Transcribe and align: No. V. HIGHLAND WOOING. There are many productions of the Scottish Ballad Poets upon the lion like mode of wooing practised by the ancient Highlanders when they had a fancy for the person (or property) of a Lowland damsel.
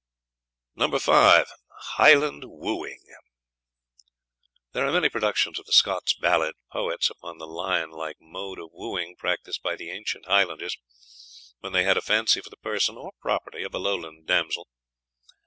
No. 0.73 0.87
V. 0.87 1.43
HIGHLAND 1.93 2.45
WOOING. 2.47 3.03
There 4.71 4.87
are 4.87 4.91
many 4.91 5.09
productions 5.09 5.59
of 5.59 5.67
the 5.67 5.71
Scottish 5.73 6.17
Ballad 6.17 6.55
Poets 6.71 7.11
upon 7.11 7.37
the 7.37 7.45
lion 7.45 7.91
like 7.91 8.17
mode 8.19 8.57
of 8.57 8.69
wooing 8.73 9.15
practised 9.15 9.61
by 9.61 9.75
the 9.75 9.91
ancient 9.91 10.25
Highlanders 10.25 10.75
when 11.59 11.73
they 11.73 11.83
had 11.83 11.97
a 11.97 12.01
fancy 12.01 12.41
for 12.41 12.49
the 12.49 12.57
person 12.57 12.97
(or 12.97 13.11
property) 13.21 13.61
of 13.61 13.75
a 13.75 13.77
Lowland 13.77 14.25
damsel. 14.25 14.67